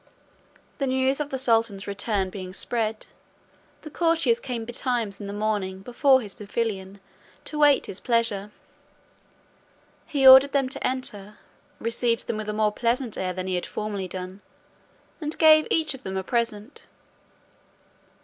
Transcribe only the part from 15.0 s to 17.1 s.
and gave each of them a present.